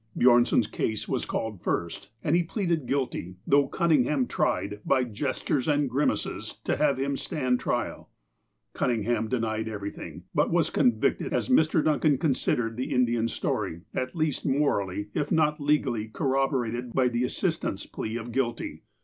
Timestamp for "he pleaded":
2.35-2.87